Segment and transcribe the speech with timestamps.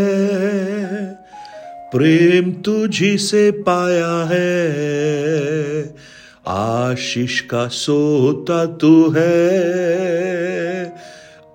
[1.93, 4.75] प्रेम तुझी से पाया है।
[6.49, 9.55] आशीष का सोता तू है।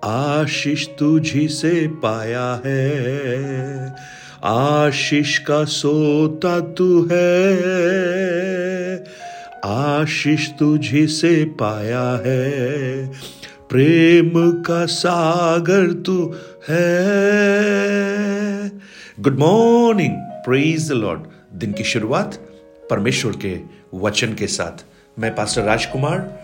[0.04, 3.94] आशीष तुझी से पाया है।
[4.44, 7.54] आशीष का सोता तू है।
[9.64, 13.10] आशीष तुझी से पाया है।
[13.70, 14.30] प्रेम
[14.62, 16.34] का सागर तू
[16.68, 16.88] है।
[19.20, 21.20] Good morning praise the lord
[21.54, 22.34] दिन की शुरुआत
[22.90, 23.60] परमेश्वर के
[23.94, 24.84] वचन के साथ।
[25.18, 26.40] मैं पास्टर राजकुमार,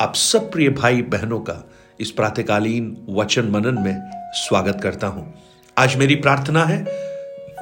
[0.00, 1.70] आप सब प्रिय भाई बहनों का
[2.00, 5.34] इस प्रातकालीन वचन मनन में स्वागत करता हूँ।
[5.78, 6.84] आज मेरी प्रार्थना है,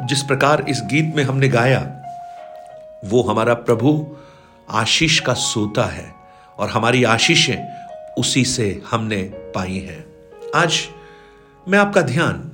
[0.06, 1.80] जिस प्रकार इस गीत में हमने गाया,
[3.04, 4.16] वो हमारा प्रभु
[4.70, 6.12] आशीष का सोता है
[6.58, 7.81] और हमारी आशीषें
[8.18, 9.22] उसी से हमने
[9.54, 10.06] पाई हैं।
[10.54, 10.80] आज
[11.68, 12.50] मैं आपका ध्यान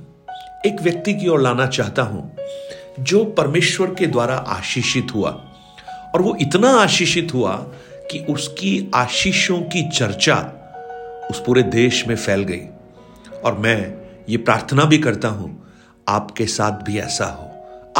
[0.65, 2.37] एक व्यक्ति की ओर लाना चाहता हूँ,
[2.99, 5.29] जो परमेश्वर के द्वारा आशीषित हुआ।
[6.15, 7.55] और वो इतना आशीषित हुआ
[8.11, 10.35] कि उसकी आशीषों की चर्चा
[11.31, 12.61] उस पूरे देश में फैल गई।
[13.45, 13.93] और मैं
[14.29, 15.73] ये प्रार्थना भी करता हूँ,
[16.07, 17.45] आपके साथ भी ऐसा हो।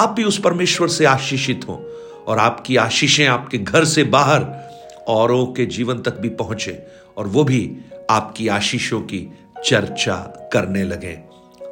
[0.01, 1.95] आप भी उस परमेश्वर से आशीषित हो
[2.27, 4.68] और आपकी आशीषें आपके घर से बाहर
[5.09, 6.83] औरों के जीवन तक भी पहुँचे
[7.17, 7.77] और वो भी
[8.09, 9.27] आपकी आशीषों की
[9.65, 10.15] चर्चा
[10.53, 11.19] करने लगे।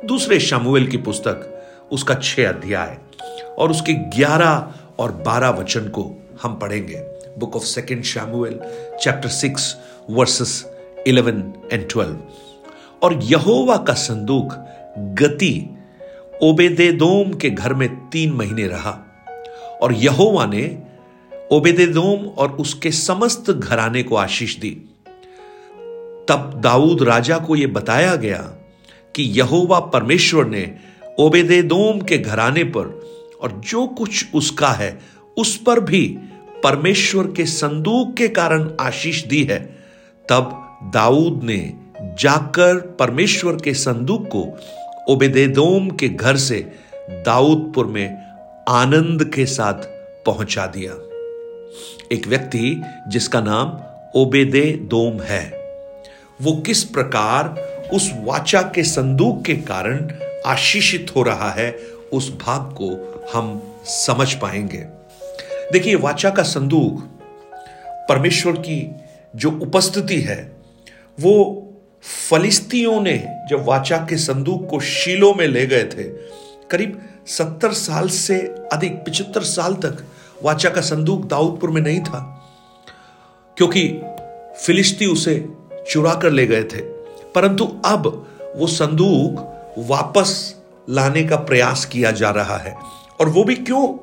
[0.06, 2.98] दूसरे शमुएल की पुस्तक, उसका छह अध्याय
[3.58, 7.02] और उसके ग्यारह और बारह वचन को हम पढ़ेंगे।
[7.38, 8.60] Book of second Samuel
[9.02, 9.76] chapter six
[10.10, 10.66] verses
[11.08, 12.20] eleven and twelve
[13.04, 14.54] और यहोवा का संदूक
[14.98, 15.70] गति
[16.44, 19.00] ओबेदेदोम के घर में तीन महीने रहा
[19.82, 20.87] और यहोवा ने
[21.52, 24.70] ओबेदेदोम और उसके समस्त घराने को आशीष दी।
[26.30, 28.38] तब दाऊद राजा को यह बताया गया
[29.16, 30.76] कि यहोवा परमेश्वर ने
[31.20, 33.02] ओबेदेदोम के घराने पर
[33.42, 35.00] और जो कुछ उसका है,
[35.38, 36.18] उस पर भी
[36.64, 39.60] परमेश्वर के संदूक के कारण आशीष दी है।
[40.30, 44.60] तब दाऊद ने जाकर परमेश्वर के संदूक को
[45.14, 46.74] ओबेदेदोम के घर से
[47.10, 48.18] दाऊदपुर में
[48.70, 49.88] आनंद के साथ
[50.26, 51.07] पहुँचा दिया।
[52.12, 53.80] एक व्यक्ति जिसका नाम
[54.16, 55.46] ओबेदे दोम है।
[56.42, 57.50] वो किस प्रकार
[57.94, 60.12] उस वाचा के संदूक के कारण
[60.46, 61.72] आशीषित हो रहा है,
[62.14, 62.90] उस भाग को
[63.34, 64.78] हम समझ पाएँगे।
[65.74, 67.02] देखिए, वाचा का संदूक
[68.10, 68.92] परमेश्वर की
[69.36, 70.52] जो उपस्थिति है,
[71.20, 71.64] वो
[72.30, 73.18] फलिस्तियों ने
[73.50, 76.04] जब वाचा के संदूक को शीलो में ले गए थे,
[76.72, 78.40] करीब सत्तर साल से
[78.74, 80.06] अधिक, पिछहत्तर साल तक
[80.44, 82.50] वाचा का संदूक दाऊदपुर में नहीं था,
[83.58, 84.02] क्योंकि
[84.66, 85.50] फिलिस्ती उसे
[85.92, 86.82] चुरा कर ले गए थे।
[87.36, 90.56] परंतु अब वो संदूक वापस
[90.90, 92.76] लाने का प्रयास किया जा रहा है।
[93.20, 93.98] और वो भी क्यों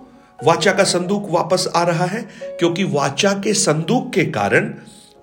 [0.45, 2.29] वाचा का संदूक वापस आ रहा है?
[2.43, 4.75] क्योंकि वाचा के संदूक के कारण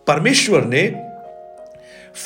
[0.08, 1.06] परमेश्वर ने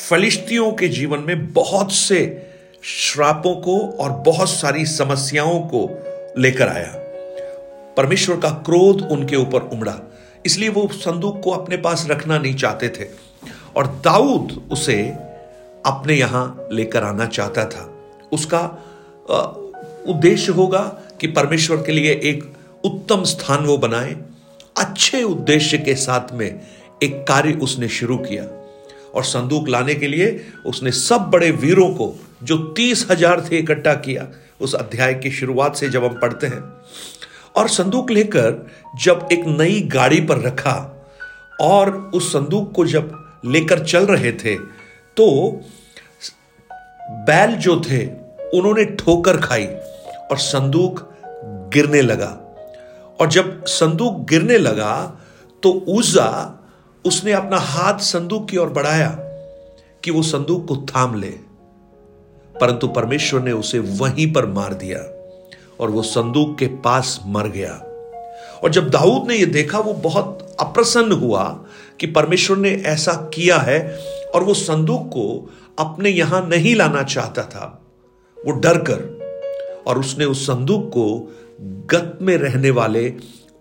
[0.08, 2.50] फलिस्तियों के जीवन में बहुत से
[2.82, 5.90] श्रापों को और बहुत सारी समस्याओं को
[6.38, 7.05] लेकर आया।
[7.96, 9.98] परमेश्वर का क्रोध उनके ऊपर उमड़ा।
[10.46, 13.08] इसलिए वो संदूक को अपने पास रखना नहीं चाहते थे।
[13.76, 15.02] और दाऊद उसे
[15.86, 17.90] अपने यहाँ लेकर आना चाहता था।
[18.32, 18.62] उसका
[20.08, 20.80] उद्देश्य होगा
[21.20, 22.44] कि परमेश्वर के लिए एक
[22.84, 24.16] उत्तम स्थान वो बनाए।
[24.76, 26.48] अच्छे उद्देश्य के साथ में
[27.02, 28.44] एक कार्य उसने शुरू किया।
[29.14, 30.28] और संदूक लाने के लिए
[30.66, 34.26] उसने सब बड़े वीरों को, जो तीस हज़ार थे, इकट्ठा किया।
[34.60, 36.60] उस अध्याय की शुरुआत से जब हम पढ़ते हैं
[37.56, 38.70] और संदूक लेकर
[39.02, 41.04] जब एक नई गाड़ी पर रखा
[41.60, 44.56] और उस संदूक को जब लेकर चल रहे थे
[45.16, 45.52] तो
[47.10, 48.06] बैल जो थे
[48.54, 49.66] उन्होंने ठोकर खाई
[50.30, 51.14] और संदूक
[51.74, 52.40] गिरने लगा।
[53.20, 55.20] और जब संदूक गिरने लगा
[55.62, 56.60] तो उजा
[57.04, 59.16] उसने अपना हाथ संदूक की ओर बढ़ाया
[60.04, 61.30] कि वो संदूक को थाम ले।
[62.60, 65.15] परंतु परमेश्वर ने उसे वहीं पर मार दिया।
[65.80, 67.82] और वो संदूक के पास मर गया।
[68.64, 71.64] और जब दाऊद ने यह देखा, वो बहुत अप्रसन्न हुआ
[72.00, 73.98] कि परमेश्वर ने ऐसा किया है
[74.34, 77.82] और वो संदूक को अपने यहाँ नहीं लाना चाहता था।
[78.46, 79.16] वो डर कर
[79.86, 83.14] और उसने उस संदूक को गत में रहने वाले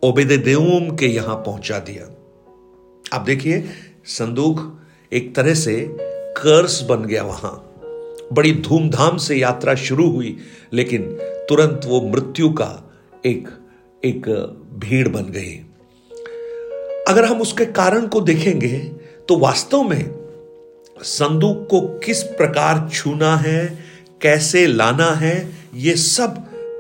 [0.04, 2.16] ओबेदे देवोम के यहाँ पहुँचा दिया।
[3.14, 3.66] आप देखिए,
[4.06, 4.82] संदूक
[5.14, 5.96] एक तरह से
[6.38, 7.75] कर्स बन गया वहाँ।
[8.34, 10.38] बड़ी धूमधाम से यात्रा शुरू हुई,
[10.74, 11.04] लेकिन
[11.50, 12.92] तुरंत वो मृत्यु का
[13.26, 13.48] एक
[14.06, 14.30] एक
[14.80, 15.54] भीड़ बन गई।
[17.08, 18.78] अगर हम उसके कारण को देखेंगे
[19.30, 20.06] तो वास्तव में
[20.98, 23.86] संदूक को किस प्रकार छूना है,
[24.22, 26.38] कैसे लाना है, ये सब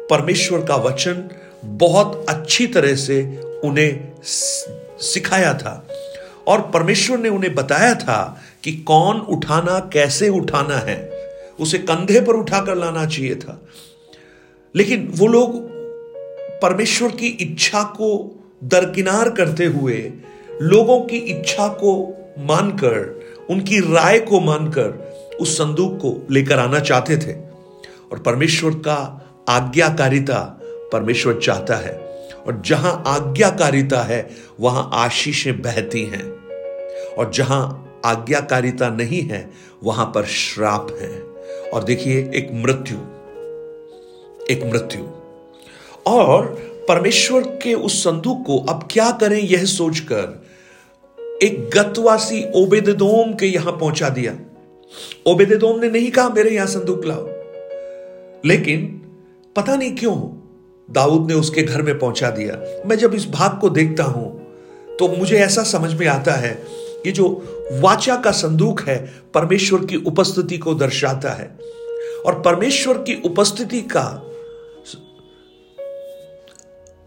[0.09, 1.29] परमेश्वर का वचन
[1.65, 3.21] बहुत अच्छी तरह से
[3.63, 5.87] उन्हें सिखाया था।
[6.47, 11.14] और परमेश्वर ने उन्हें बताया था कि कौन उठाना, कैसे उठाना है।
[11.59, 13.67] उसे कंधे पर उठाकर लाना चाहिए था।
[14.75, 15.69] लेकिन वो लोग
[16.61, 20.13] परमेश्वर की इच्छा को दरकिनार करते हुए,
[20.61, 23.19] लोगों की इच्छा को मानकर,
[23.49, 27.33] उनकी राय को मानकर उस संदूक को लेकर आना चाहते थे।
[28.11, 30.61] और परमेश्वर का आज्ञाकारिता
[30.93, 31.97] परमेश्वर चाहता है।
[32.47, 34.29] और जहाँ आज्ञाकारिता है,
[34.59, 36.31] वहाँ आशीषें बहती हैं।
[37.15, 39.51] और जहाँ आज्ञाकारिता नहीं है,
[39.83, 41.34] वहाँ पर श्राप है।
[41.75, 42.97] और देखिए, एक मृत्यु
[44.51, 45.01] एक मृत्यु।
[46.07, 46.45] और
[46.87, 50.43] परमेश्वर के उस संदूक को अब क्या करें यह सोचकर
[51.43, 54.33] एक गतवासी ओबेदोम के यहाँ पहुँचा दिया।
[55.27, 57.27] ओबेदोम ने नहीं कहा, मेरे यहाँ संदूक लाओ।
[58.45, 58.85] लेकिन
[59.55, 60.15] पता नहीं क्यों
[60.89, 64.27] दाऊद ने उसके घर में पहुँचा दिया। मैं जब इस भाग को देखता हूँ
[64.99, 66.53] तो मुझे ऐसा समझ में आता है
[67.05, 67.25] कि जो
[67.71, 71.57] वाचा का संदूक है, परमेश्वर की उपस्थिति को दर्शाता है।
[72.25, 74.05] और परमेश्वर की उपस्थिति का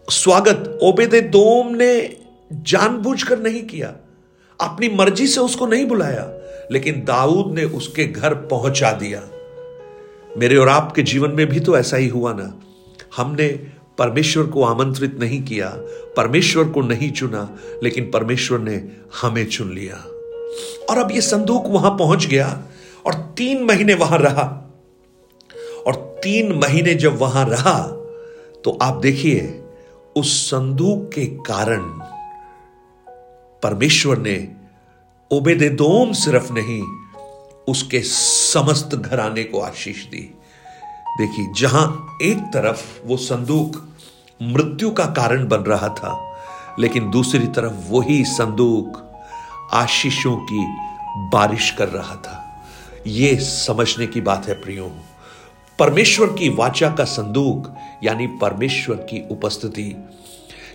[0.09, 2.17] स्वागत ओबेदे दोम ने
[2.53, 3.95] जानबूझकर नहीं किया।
[4.61, 6.31] अपनी मर्ज़ी से उसको नहीं बुलाया,
[6.71, 9.21] लेकिन दाऊद ने उसके घर पहुँचा दिया।
[10.37, 12.59] मेरे और आपके जीवन में भी तो ऐसा ही हुआ ना।
[13.17, 13.47] हमने
[13.99, 15.69] परमेश्वर को आमंत्रित नहीं किया,
[16.17, 18.83] परमेश्वर को नहीं चुना, लेकिन परमेश्वर ने
[19.21, 19.95] हमें चुन लिया।
[20.89, 22.63] और अब यह संदूक वहाँ पहुँच गया,
[23.05, 24.65] और तीन महीने वहाँ रहा।
[25.87, 27.79] और तीन महीने जब वहाँ रहा
[28.63, 29.63] तो आप देखिए,
[30.15, 31.83] उस संदूक के कारण
[33.63, 34.47] परमेश्वर ने
[35.31, 36.81] ओबेदेदोम सिर्फ़ नहीं,
[37.67, 40.21] उसके समस्त घराने को आशीष दी।
[41.17, 43.88] देखिए, जहाँ एक तरफ़ वो संदूक
[44.39, 46.11] मृत्यु का कारण बन रहा था,
[46.79, 49.05] लेकिन दूसरी तरफ़ वही संदूक
[49.73, 50.65] आशीषों की
[51.33, 52.63] बारिश कर रहा था।
[53.07, 54.91] यह समझने की बात है प्रियो,
[55.79, 59.95] परमेश्वर की वाचा का संदूक, यानी परमेश्वर की उपस्थिति,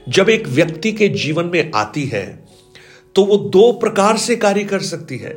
[0.09, 2.27] जब एक व्यक्ति के जीवन में आती है
[3.17, 5.31] तो वो दो प्रकार से कार्य कर सकती है।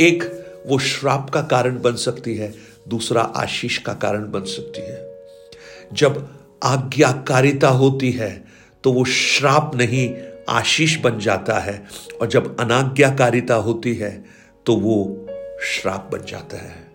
[0.00, 0.24] एक,
[0.66, 2.52] वो श्राप का कारण बन सकती है,
[2.88, 5.00] दूसरा आशीष का कारण बन सकती है।
[5.92, 6.28] जब
[6.62, 8.44] आज्ञाकारिता होती है
[8.84, 10.14] तो वो श्राप नहीं,
[10.48, 11.82] आशीष बन जाता है।
[12.20, 14.24] और जब अनाज्ञाकारिता होती है
[14.66, 15.26] तो वो
[15.64, 16.90] श्राप बन जाता है।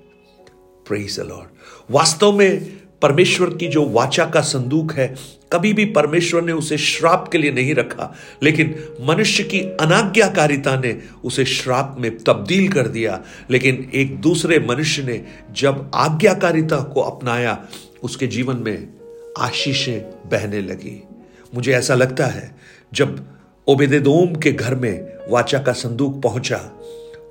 [0.87, 1.49] प्रेज लॉर्ड
[1.91, 5.15] वास्तव में परमेश्वर की जो वाचा का संदूक है,
[5.53, 10.97] कभी भी परमेश्वर ने उसे श्राप के लिए नहीं रखा, लेकिन मनुष्य की अनाज्ञाकारिता ने
[11.23, 17.65] उसे श्राप में तब्दील कर दिया। लेकिन एक दूसरे मनुष्य ने जब आज्ञाकारिता को अपनाया,
[18.03, 18.96] उसके जीवन में
[19.37, 21.07] आशीषें बहने लगी।
[21.55, 22.55] मुझे ऐसा लगता है,
[22.93, 23.37] जब
[23.67, 26.71] ओबेदेदोम के घर में वाचा का संदूक पहुँचा,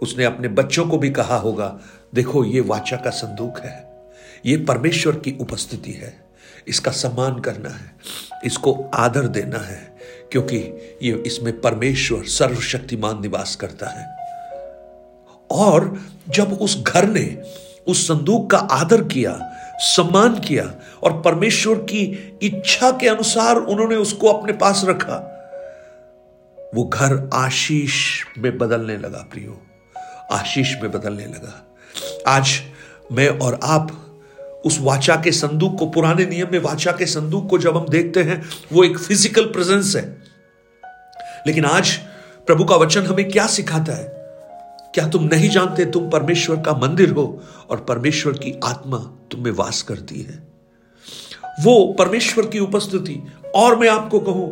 [0.02, 1.80] उसने अपने बच्चों को भी कहा होगा,
[2.14, 3.90] देखो, ये वाचा का संदूक है।
[4.46, 6.26] ये परमेश्वर की उपस्थिति है।
[6.68, 7.96] इसका सम्मान करना है।
[8.44, 9.96] इसको आदर देना है,
[10.32, 10.56] क्योंकि
[11.02, 14.16] ये इसमें परमेश्वर सर्वशक्तिमान निवास करता है।
[15.50, 17.42] और जब उस घर ने
[17.86, 24.28] उस संदूक का आदर किया सम्मान किया और परमेश्वर की इच्छा के अनुसार उन्होंने उसको
[24.28, 25.32] अपने पास रखा।
[26.74, 29.62] वो घर आशीष में बदलने लगा, प्रियो।
[30.32, 31.76] आशीष में बदलने लगा।
[32.26, 32.60] आज
[33.12, 34.02] मैं और आप
[34.66, 38.22] उस वाचा के संदूक को, पुराने नियम में वाचा के संदूक को जब हम देखते
[38.22, 40.22] हैं, वो एक फ़िज़िकल प्रेजेंस है।
[41.46, 41.90] लेकिन आज
[42.46, 44.15] प्रभु का वचन हमें क्या सिखाता है?
[44.96, 47.24] क्या तुम नहीं जानते तुम परमेश्वर का मंदिर हो
[47.70, 48.98] और परमेश्वर की आत्मा
[49.30, 50.42] तुम में वास करती है?
[51.60, 53.20] वो परमेश्वर की उपस्थिति।
[53.54, 54.48] और मैं आपको कहूँ,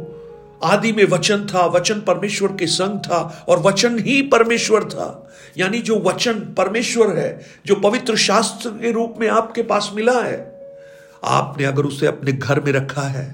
[0.65, 5.09] आदि में वचन था, वचन परमेश्वर के संग था और वचन ही परमेश्वर था।
[5.59, 10.39] यानी जो वचन परमेश्वर है, जो पवित्र शास्त्र के रूप में आपके पास मिला है,
[11.25, 13.27] आपने अगर उसे अपने घर में रखा है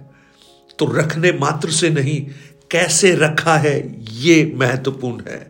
[0.78, 2.20] तो रखने मात्र से नहीं,
[2.70, 3.78] कैसे रखा है,
[4.22, 5.46] ये महत्वपूर्ण है।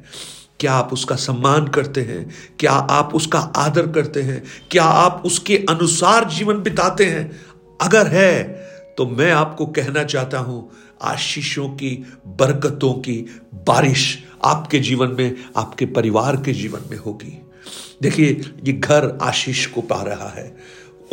[0.61, 2.31] क्या आप उसका सम्मान करते हैं?
[2.59, 4.45] क्या आप उसका आदर करते हैं?
[4.71, 7.41] क्या आप उसके अनुसार जीवन बिताते हैं?
[7.81, 8.43] अगर है
[8.99, 10.71] तो मैं आपको कहना चाहता हूँ,
[11.03, 17.43] आशीषों की, बरकतों की बारिश आपके जीवन में, आपके परिवार के जीवन में होगी।
[18.03, 20.57] देखिए, ये घर आशीष को पा रहा है।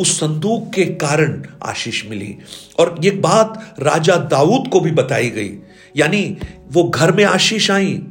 [0.00, 2.36] उस संदूक के कारण आशीष मिली।
[2.78, 5.58] और ये बात राजा दाऊद को भी बताई गई।
[5.96, 6.36] यानी,
[6.72, 8.02] वो घर में आशीष आई।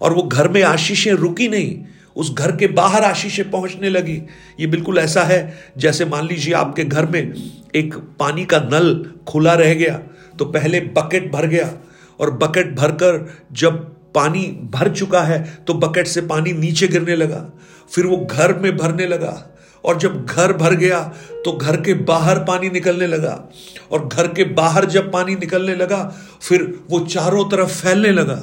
[0.00, 1.78] और वो घर में आशीषें रुकी नहीं,
[2.16, 4.20] उस घर के बाहर आशीषें पहुँचने लगी।
[4.60, 7.34] ये बिल्कुल ऐसा है, जैसे मान लीजिए आपके घर में
[7.74, 10.00] एक पानी का नल खुला रह गया
[10.38, 11.72] तो पहले बकेट भर गया,
[12.20, 13.78] और बकेट भरकर जब
[14.14, 14.42] पानी
[14.72, 17.50] भर चुका है तो बकेट से पानी नीचे गिरने लगा,
[17.90, 19.46] फिर वो घर में भरने लगा,
[19.84, 21.00] और जब घर भर गया
[21.44, 23.32] तो घर के बाहर पानी निकलने लगा,
[23.92, 26.02] और घर के बाहर जब पानी निकलने लगा,
[26.42, 28.40] फिर वो चारों तरफ़ फैलने लगा।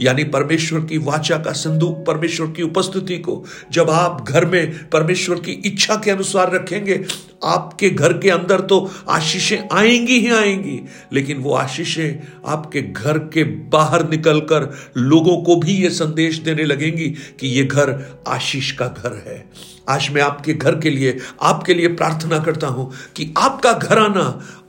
[0.00, 5.40] यानी परमेश्वर की वाचा का संदूक, परमेश्वर की उपस्थिति को जब आप घर में परमेश्वर
[5.40, 7.04] की इच्छा के अनुसार रखेंगे,
[7.44, 8.78] आपके घर के अंदर तो
[9.08, 10.80] आशीषें आएँगी ही आएँगी,
[11.12, 17.08] लेकिन वो आशीषें आपके घर के बाहर निकलकर लोगों को भी ये संदेश देने लगेंगी
[17.40, 19.44] कि ये घर आशीष का घर है।
[19.88, 24.24] आज मैं आपके घर के लिए, आपके लिए प्रार्थना करता हूँ कि आपका घराना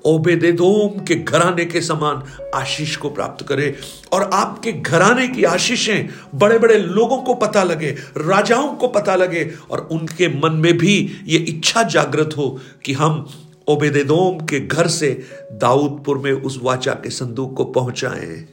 [0.06, 2.24] ओबेदेदोम के घराने के समान
[2.56, 3.76] आशीष को प्राप्त करे
[4.14, 9.52] और आपके घराने की आशीषें बड़े बड़े लोगों को पता लगे, राजाओं को पता लगे
[9.72, 13.26] और उनके मन में भी ये इच्छा जागृत हो कि हम
[13.68, 15.10] ओबेदेदोम के घर से
[15.52, 18.46] दाऊदपुर में उस वाचा के संदूक को पहुंचाएँ।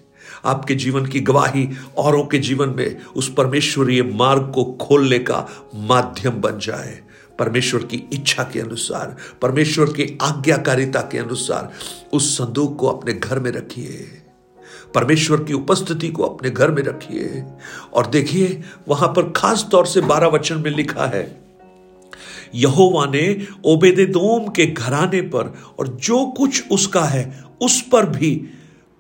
[0.45, 6.41] आपके जीवन की गवाही औरों के जीवन में उस परमेश्वरीय मार्ग को खोलने का माध्यम
[6.41, 6.99] बन जाए।
[7.39, 11.73] परमेश्वर की इच्छा के अनुसार, परमेश्वर की आज्ञाकारिता के अनुसार
[12.13, 14.23] उस संदूक को अपने घर में रखिए।
[14.95, 17.45] परमेश्वर की उपस्थिति को अपने घर में रखिए।
[17.95, 21.41] और देखिए, वहाँ पर खास तौर से बारह वचन में लिखा है,
[22.55, 28.49] यहोवा ने ओबेदेदोम के घराने पर और जो कुछ उसका है, उस पर भी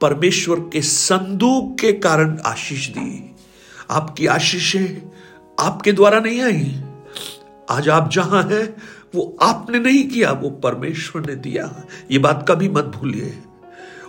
[0.00, 3.36] परमेश्वर के संदूक के कारण आशीष दी।
[3.90, 5.10] आपकी आशीषें
[5.60, 6.82] आपके द्वारा नहीं आई।
[7.70, 8.76] आज आप जहाँ हैं,
[9.14, 13.38] वो आपने नहीं किया, वो परमेश्वर ने दिया। ये बात कभी मत भूलिए।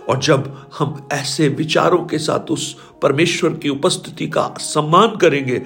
[0.08, 5.58] और जब हम ऐसे विचारों के साथ उस परमेश्वर की उपस्थिति का सम्मान करेंगे,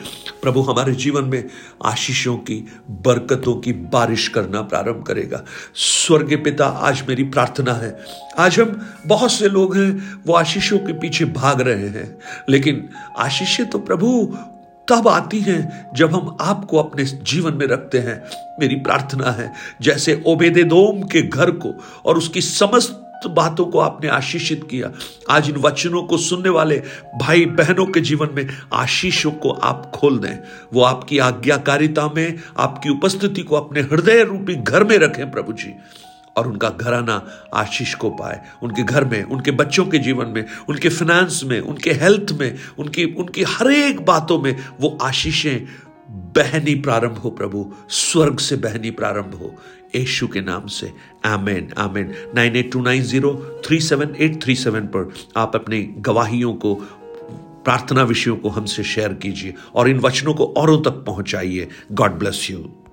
[0.43, 1.49] प्रभु हमारे जीवन में
[1.85, 7.99] आशीषों की, बरकतों की बारिश करना प्रारंभ करेगा। स्वर्ग पिता, आज मेरी प्रार्थना है।
[8.39, 13.71] आज हम बहुत से लोग हैं, वो आशीषों के पीछे भाग रहे हैं। लेकिन आशीषें
[13.71, 14.37] तो प्रभु
[14.89, 18.23] तब आती हैं जब हम आपको अपने जीवन में रखते हैं।
[18.61, 21.75] मेरी प्रार्थना है, जैसे ओबेदेदोम के घर को
[22.05, 24.91] और उसकी समस्त बातों को आपने आशीषित किया,
[25.31, 26.83] आज इन वचनों को सुनने वाले
[27.21, 30.39] भाई बहनों के जीवन में आशीषों को आप खोल दें।
[30.73, 35.75] वो आपकी आज्ञाकारिता में, आपकी उपस्थिति को अपने हृदय रूपी घर में रखें प्रभु जी।
[36.37, 40.89] और उनका घराना आशीष को पाए। उनके घर में, उनके बच्चों के जीवन में, उनके
[40.89, 45.65] फिनेंस में, उनके हेल्थ में, उनकी उनकी हर एक बातों में वो आशीषें
[46.11, 49.55] बहनी प्रारंभ हो प्रभु। स्वर्ग से बहनी प्रारंभ हो।
[49.97, 50.93] यशु के नाम से।
[51.25, 52.15] Amen amen.
[52.35, 56.75] Nine eight two nine zero three seven eight three seven पर आप अपने गवाहियों को,
[57.65, 62.51] प्रार्थना विषयों को हमसे शेयर कीजिए और इन वचनों को औरों तक पहुंचाइए। God bless
[62.51, 62.77] you